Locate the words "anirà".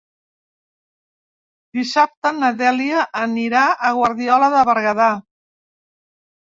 3.27-3.69